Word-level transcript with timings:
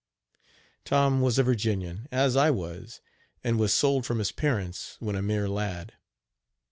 "Tom 0.83 1.21
was 1.21 1.37
a 1.37 1.43
Virginian, 1.43 2.07
as 2.11 2.35
I 2.35 2.49
was, 2.49 3.01
and 3.43 3.59
was 3.59 3.71
sold 3.71 4.03
from 4.03 4.17
his 4.17 4.31
parents 4.31 4.97
when 4.99 5.15
a 5.15 5.21
mere 5.21 5.47
lad. 5.47 5.93